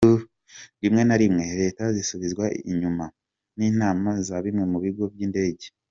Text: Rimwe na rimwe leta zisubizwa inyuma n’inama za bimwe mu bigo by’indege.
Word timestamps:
Rimwe 0.81 1.01
na 1.05 1.15
rimwe 1.21 1.43
leta 1.61 1.83
zisubizwa 1.95 2.45
inyuma 2.71 3.05
n’inama 3.57 4.09
za 4.27 4.37
bimwe 4.45 4.63
mu 4.71 4.77
bigo 4.83 5.05
by’indege. 5.15 5.67